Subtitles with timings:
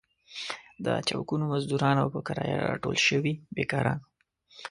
[0.85, 4.07] د چوکونو مزدوران او په کرايه راټول شوي بېکاران وو.